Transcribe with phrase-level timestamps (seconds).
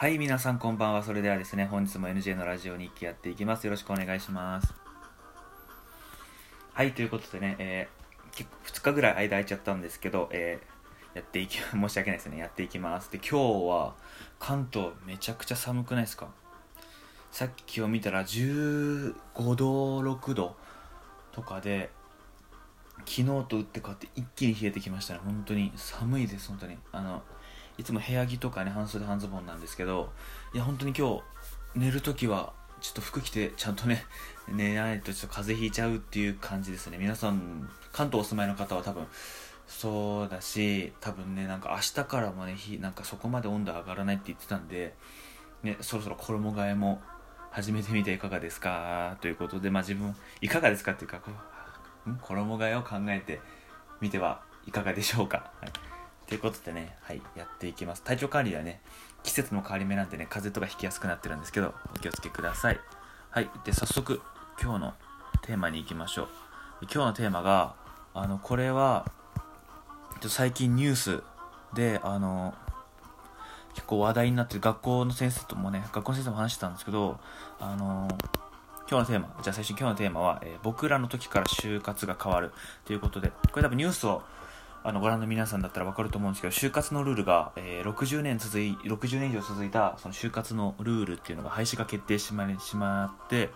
[0.00, 1.02] はい、皆さんこんばんは。
[1.02, 3.64] それではですね、本日も NJ のラジオ日記やっていきます。
[3.64, 4.72] よろしくお願いします。
[6.72, 13.12] はい、ということでね、えー、結構2日ぐらい間空いちゃったんですけど、えー、やっていき、 申し訳ないですね、やっていきます。
[13.12, 13.94] で、今日は
[14.38, 16.28] 関東めちゃくちゃ寒くないですか？
[17.30, 19.14] さっきを見たら15
[19.54, 20.56] 度、6度
[21.30, 21.90] とかで、
[23.00, 25.20] 昨日と打って変わって一気に冷えてきましたね。
[25.22, 26.78] 本当に寒いです、本当に。
[26.90, 27.22] あの、
[27.78, 30.12] いつも部屋着とかね半袖半ズボンなんですけど
[30.54, 31.22] いや本当に今日
[31.74, 34.04] 寝る時はちょっと服着てちゃんとね
[34.48, 36.98] 寝ないとちょっと風邪ひいちゃうっていう感じですね。
[36.98, 39.06] 皆さん関東お住まいの方は多分
[39.66, 44.96] そうだし多分ねなんか明日からもねなんかそこまで温度上がらないって言ってたんで、
[45.62, 47.00] ね、そろそろ衣替えも
[47.52, 49.16] 始めてみていかがですか？
[49.20, 51.20] ということでまあ自分いかがですかっていうか
[52.22, 53.40] 衣替えを考えて
[54.00, 55.89] みてはいかがでしょうか、はい。
[56.30, 58.04] ということでね、はい、やっていきます。
[58.04, 58.80] 体調管理はね、
[59.24, 62.78] 季節の変わり目なんでね、風邪とかひきやすくなってるんですけど、お気をつけください。
[63.30, 64.22] はい、で、早速、
[64.62, 64.94] 今日の
[65.42, 66.28] テーマに行きましょう。
[66.82, 67.74] 今日のテーマが、
[68.14, 69.10] あの、これは、
[70.24, 71.22] 最近ニュース
[71.74, 72.54] で、あの、
[73.74, 77.18] 結構話題になってる学校の先生ともね、学校の先生も話してたんですけど、
[77.58, 78.06] あの、
[78.88, 82.52] 今日のテーマ、じゃあ最初に今日のテーマは、えー、僕らの時から就活が変わる
[82.84, 84.22] ということで、これ多分ニュースを
[84.82, 93.50] あのご覧の皆さんだったら分かると思うんですけど就活のルールが、えー、60年続い60年以上続いたその就活のルールっていうのが廃止が決定しましまって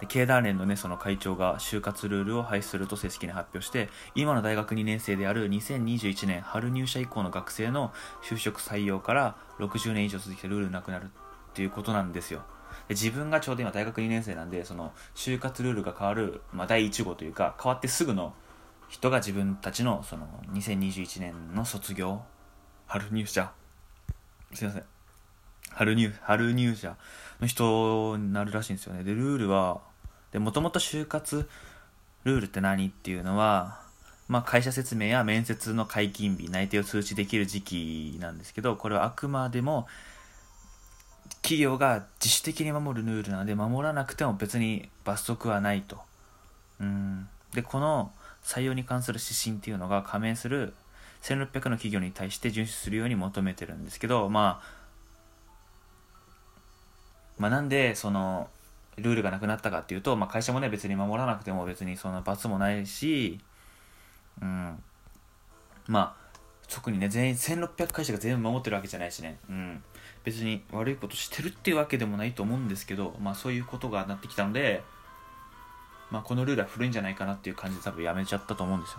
[0.00, 12.42] で経団連の,、ね、その会長が就活ルールを廃止すると正式に発表して今の大学2年生である2021年春入社以降の学生の就職採用から60年以上続いたルールなくなるっていうことなんですよ。
[12.88, 18.32] 自分がちょうど今大学2年生なんでその就活ルールが変わる、まあ、第1号というか変わってすぐの
[18.90, 22.20] 人が自分たちのその2021年の卒業？
[22.86, 23.52] 春入社。
[24.52, 24.84] すいません。
[25.70, 26.96] 春入春入社
[27.40, 29.04] の人になるらしいんですよね。
[29.04, 29.80] でルールは
[30.34, 31.48] もともと就活
[32.24, 33.80] ルールって何っていうのは、
[34.28, 39.86] まあ、会社説明や面接の解禁日内定を通知できる時期なんですけどこれはあくまでも
[41.42, 45.98] 企業が自主的に守るルールなので守らなくても別に罰則はないと。
[46.80, 47.28] うん。
[47.54, 48.12] でこの
[48.44, 50.74] 採用に関する指針っていうのが加盟する
[51.22, 54.66] 1600の企業に対して遵守するように求めてるんですけど、まあ、
[57.38, 58.48] まあなんでその
[58.96, 63.38] ルールがなくなったかっていうと、まあ、会社もね別に守らなくても別にそんな罰もないし、
[64.40, 64.82] うん、
[65.86, 66.20] まあ
[66.68, 69.82] 特にね全員1600会社が全部守ってるわけじゃないしね、うん、
[70.24, 74.82] 別に悪いことしてるっていうわけでもないと思うんですけど、まあ、そういうことがなってきたので
[76.10, 78.98] まあ、このルールは古いんじゃないかなっていう感じで多分やめちゃったと思うんですよ。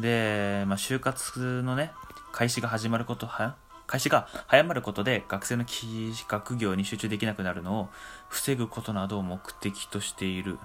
[0.00, 1.92] で、まあ、就活のね、
[2.32, 7.88] 開始が始まることは、開始が早まることで学生の学業に集中できなくなるのを
[8.28, 10.58] 防ぐことなどを目的としている。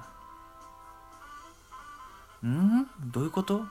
[2.46, 2.86] ん？
[3.14, 3.66] どういうこと？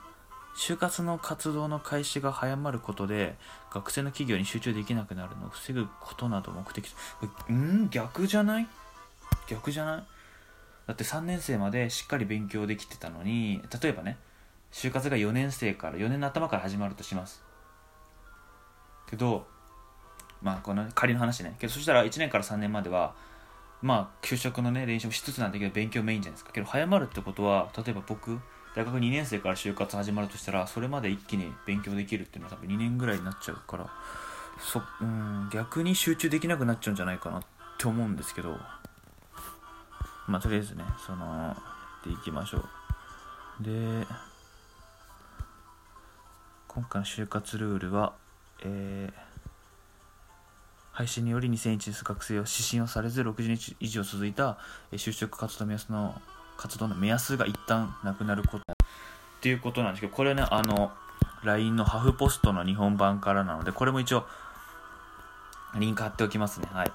[0.57, 3.35] 就活の活動の開始が早まることで
[3.71, 6.87] 学生の企業に集中できなくなるのを防ぐことなど目的
[7.51, 7.89] ん？
[7.89, 8.67] 逆じゃない？
[9.47, 10.03] 逆じゃない？
[10.87, 14.17] だって3年生までしっかり勉強できてたのに例えばね
[14.71, 17.43] 就活が4年生から4年の頭から始まるとします。
[19.09, 19.45] けど
[20.41, 21.55] まあこの仮の話ね。
[21.59, 23.13] けどそしたら1年から3年までは
[23.81, 26.51] まあ給食のね練習もしつつなんだけど勉強メインじゃないですか。
[26.51, 28.39] けど早まるってことは例えば僕
[28.75, 33.89] 大学2年生から就活始まるとしたらそれまで一気に勉強できるっていうのは多分2年ぐらいになっちゃうから
[34.59, 37.43] そうん逆に集中できなくなっちゃうんじゃないかなっ
[37.77, 38.57] て思うんですけど。
[40.27, 41.57] まあ、とりあえずね、その、や
[42.01, 42.57] っていきましょ
[43.61, 43.63] う。
[43.63, 44.05] で、
[46.67, 48.13] 今回の就活ルールは、
[48.63, 49.13] えー、
[50.91, 54.57] 配信により2001年学生を指針をされず60日以上続いた
[54.91, 56.19] 就職活動目安の
[56.57, 58.63] 活動の目安が一旦なくなること。
[58.63, 58.65] っ
[59.41, 60.91] ていうことなんですけどこれねあの
[61.43, 64.25] LINE のハフポストの日本版からなのでこれも一応
[65.77, 66.67] リンク貼っておきますね。
[66.71, 66.91] はい。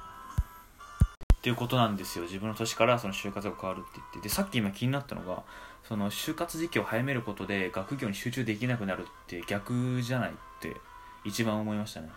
[1.38, 2.24] っていうことなんですよ。
[2.24, 4.20] 自分の年からその就活が変わるって言って。
[4.20, 5.42] でさっき今気になったのが
[5.88, 10.76] その就活時期を早めることで学業に集中できなくなるって逆じゃないって
[11.24, 12.10] 一番思いましたね、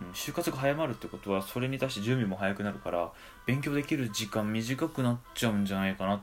[0.00, 3.12] うん、就活が早まるってことはそれに対して準備も早くなるから
[3.44, 6.20] 勉強できる時間短くなっちゃうんじゃないかなっ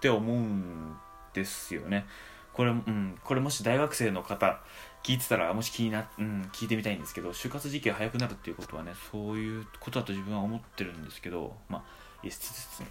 [0.00, 0.94] て思うん
[1.32, 2.06] ですよね。
[2.52, 4.60] これ,、うん、これもし大学生の方
[5.06, 12.82] 聞いてたらもし気にな、うん、聞いてみたいんですけど就活時期が早くなるっていうことはねそういうことだと自分は思ってるんですけどまあいいつつ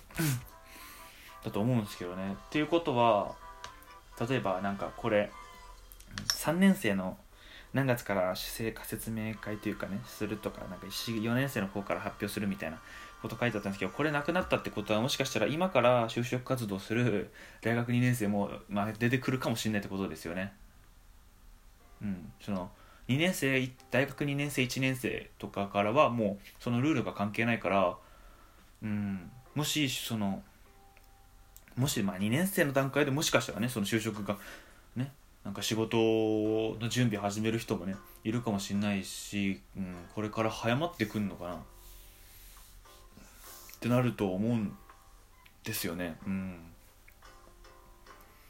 [1.44, 3.36] だと思うんですけどねっていうことは
[4.30, 5.30] 例えばなんかこれ
[6.28, 7.18] 3年生の
[7.74, 12.80] 何月から成果説明会というかねするとかなんか4年生の方から発表するみたいな
[13.22, 20.54] こと書いてあったんですけどこれなくなったってことはもしかしたら今から就職活動する大学2年生も、まあ、出てくるかもしれないってことですよね。
[22.02, 22.70] うん、その
[23.08, 27.96] 2年生大学2年生1年生とかからはもうそのルールが関係ないから、
[28.84, 30.42] うん、もしその
[31.76, 34.38] もしまあ2年生の段階でもしかしたらねその就職が
[34.96, 35.12] ね
[35.44, 35.98] なんか仕事
[36.80, 41.56] の準備始める人もねいるかもしれないし、うん、これから早まってくんのかな。
[41.56, 41.60] っ
[43.80, 44.76] てなると思うん
[45.64, 46.18] ですよね。
[46.26, 46.56] うん。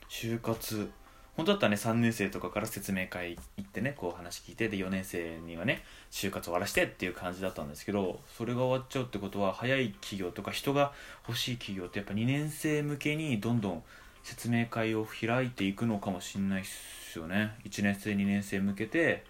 [0.07, 0.89] 就活。
[1.35, 10.93] 本当だったらね3年生とかから説明会行ってねこう話聞いてで4年生にはね就活終わらしてっていう感じだったんですけどそれが終わっちゃうってことは早い企業とか人が
[11.27, 13.83] 欲しい企業ってやっぱ2年生向けにどんどん
[14.23, 17.53] 説明会を開いていくのかもしんないっすよね。
[17.63, 19.23] 1年生2年生向けて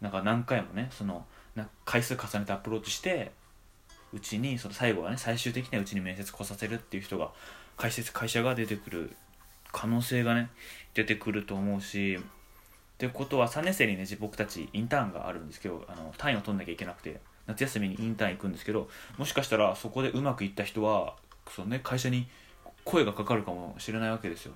[0.00, 1.24] なんか何回もねその
[1.54, 3.32] な回数重ねてアプローチして
[4.12, 7.30] うちにその最後はね最終的にはうちに面接来させるっていう人が
[7.76, 9.16] 会社会社が出てくる
[9.72, 10.50] 可能性がね
[10.94, 12.20] 出てくると思うしっ
[12.98, 21.14] てことは3年生にね僕たちインターンがあるんですけどあの単位を取んなきゃいけなくて夏休みにインターン行くんですけどもしかしたらそこでうまくいった人は
[21.54, 22.26] その、ね、会社に
[22.84, 24.54] 声がかかるかもしれないわけですよ。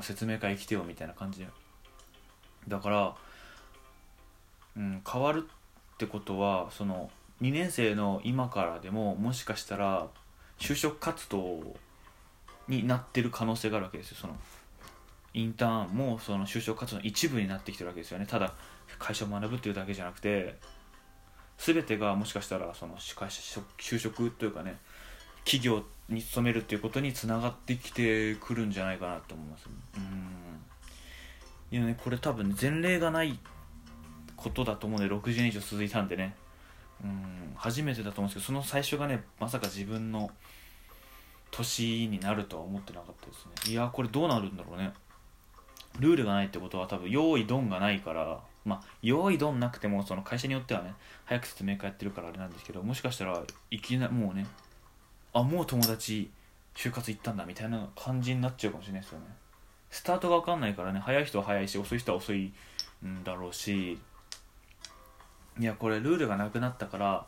[0.00, 1.48] 説明会来てよみたいな感じで。
[2.68, 3.14] だから、
[4.76, 5.48] うん、変わる
[5.94, 7.10] ってことはその
[7.42, 10.06] 2年生の今からでももしかしたら
[10.58, 11.76] 就職活動
[12.68, 14.16] になってる可能性があるわけですよ。
[14.20, 14.36] その
[15.34, 18.26] インターンもその就職活動の一部になってきてるわけですよね。
[18.26, 18.54] ただ
[18.98, 20.56] 会社を学ぶっていうだけじゃなくて
[21.58, 24.78] 全てがもしかしたらその会社就職というかね
[25.44, 29.66] 企業に勤めるっていうことにつながってきてくるんじゃないかなと思います。
[29.96, 30.60] うん。
[31.70, 33.38] いやねこれ多分前例がない
[34.36, 36.34] ことだと思うんで60年以上続いたんでね。
[37.02, 37.52] うん。
[37.56, 40.30] 初めてだと思うんですけどその最初がねまさか自分の
[41.50, 43.72] 年になるとは思ってなかったですね。
[43.72, 44.92] いやこれどうなるんだろうね。
[45.98, 54.46] ルールがないってことは多分用意ドンがないからまあ用意ドンなくてもその会社によってはね早く説明会やってるからあれなんですけどもしかしたらいきなりもうね
[55.32, 56.30] あもう友達
[56.74, 59.26] 就活行ったんだみたいな感じになっちゃうかもしれないですよね。
[59.90, 62.52] スタートが分かんないからね早い人は早いし遅い人は遅い
[63.04, 63.98] んだろうし。
[65.58, 67.26] いやこれルールがなくなったから、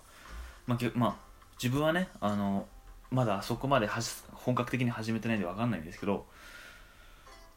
[0.66, 1.16] まあ、まあ、
[1.60, 2.68] 自分はねあの
[3.10, 3.88] まだそこまで
[4.32, 6.26] 本格的に始めてないんで分かんないんですけど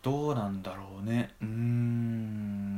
[0.02, 1.34] どうなんだろうね。
[1.42, 2.74] うーん。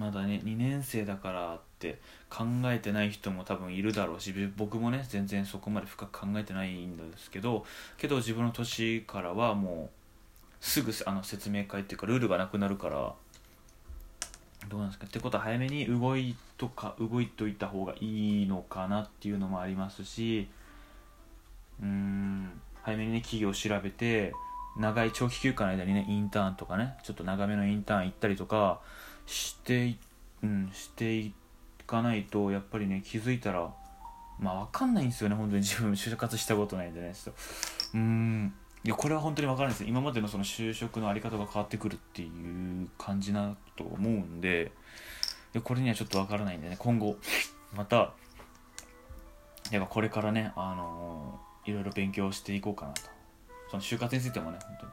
[0.00, 7.64] まだね2年生だからって考えてない人も多分いるだろうし僕もね全然そこまで深く考えてないんですけど
[7.96, 9.94] けど自分の年からはもう
[10.60, 13.14] すぐあの説明会っていうかルールがなくなるから
[14.68, 15.06] どうなんですか。
[15.06, 20.48] ってことは早めに動いとか動いといた方がいいのかなっていうのもありますし
[21.82, 22.60] うん。
[22.82, 24.32] 早めにね企業を調べて
[24.76, 28.80] 長い長期休暇の間にねインターンとかねちょっと長めのインターン行ったりとか
[29.26, 29.96] して
[30.42, 31.34] うんしてい
[31.86, 33.70] かないとやっぱりね気づいたら
[34.38, 35.62] まあ分かんないんですよね本当に。
[35.62, 37.40] 自分就活したことないんでねちょっと。
[37.94, 38.54] うん。
[38.82, 44.72] いやこれは本当に分からないです今までのその就職の在り方が変わってくるっていう感じなと思うんで
[45.52, 47.16] でこれにはちょっと分からないんでね今後
[47.76, 48.14] また
[49.70, 53.02] やっぱこれからねあのー、いろいろ勉強していこうかなと。
[53.70, 54.92] その就活についてもね本当に。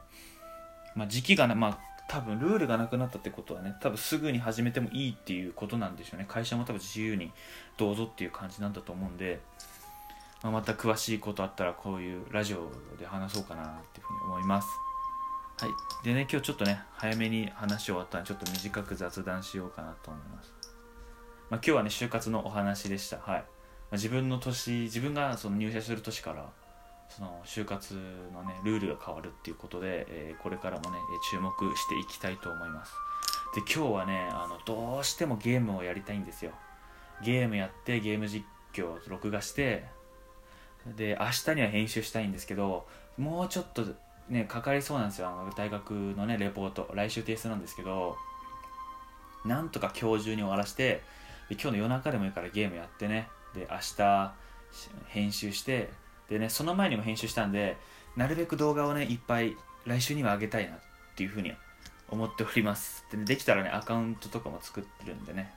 [0.96, 6.26] まあ時期がねまあ多分ルールがなくなったってことはね多分すぐに始めてもいいっていうことなんでしょうね。
[6.28, 7.32] 会社も多分自由に
[7.76, 9.40] どうぞっていう感じなんだと思うんで
[10.42, 14.68] まあ、また詳しいことあったらこういうラジオで話そうかなっていうふうに思います。
[15.58, 15.70] はい。
[16.04, 20.52] でね今日ちょっとね早めに話終わったんでちょっと短く雑談しようかなと思います、
[21.50, 23.18] まあ、今日はね就活のお話でした。
[23.18, 23.44] はい、ま
[23.92, 26.50] あ、自分の年自分がその入社する年から
[27.08, 27.94] その就活
[28.34, 30.98] のねルールが変わるっていうことで、えー、これからもね
[31.30, 32.92] 注目していきたいと思います。
[33.54, 36.52] で今日はねあのどうしてもゲームをやりたいんですよ。
[37.22, 39.86] ゲームやってゲーム実況を録画して
[40.96, 43.84] で明日には編集したいんですけどもうちょっと
[44.28, 45.28] ねかかりそうなんですよ。
[45.28, 48.16] あの大学のねレポート来週提出なんですけど
[49.44, 51.02] なんとか今日中に終わらして
[51.50, 53.28] 今日の夜中でもいいからゲームやってね。
[53.54, 54.32] で明日
[55.08, 55.90] 編集して
[56.28, 57.76] でねその前にも編集したんで
[58.16, 60.78] なるべく動画をねいっぱい来週には上げたいなっ
[61.16, 61.52] ていうふうに
[62.10, 63.04] 思っております。
[63.10, 65.54] で、ね、できたらねアカウントとかも作ってるんでね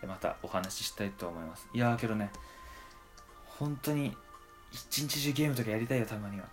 [0.00, 1.68] でまたお話ししたいと思います。
[1.72, 2.30] いやーけどね
[3.44, 4.14] 本当に
[4.72, 6.46] 一日中ゲームとかやりたいよたまには。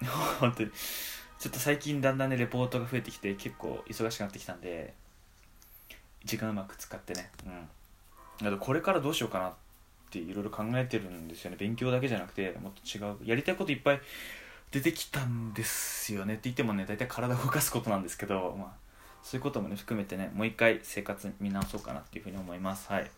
[0.40, 0.70] 本当に。
[1.38, 4.92] ちょっと最近だんだんねレポートが増えてきて結構忙しくなってきたんで
[6.24, 7.30] 時間うまく使ってね。
[8.40, 8.48] うん。
[8.48, 9.67] あとこれからどうしようかなって
[10.16, 11.56] いろいろ考えてるんですよね。
[11.58, 14.00] 勉強だけじゃなくてもっと違うやりたいこといっぱい
[14.70, 16.34] 出てきたんですよね。
[16.34, 18.68] って言ってもね大体体動かすことなんですけど、まあ、
[19.22, 22.90] そういうこともね含めてねもう一回生活見直そうかなっていうふうに思います。
[22.90, 23.10] はい。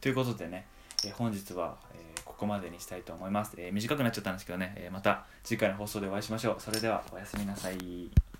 [0.00, 0.66] ということでね、
[1.06, 6.56] え本日は、えここまでにしたいと思います、え短くなっちゃったんですけどね、えまた次回の放送でお会いしましょう。
[6.60, 8.33] それではおやすみなさい。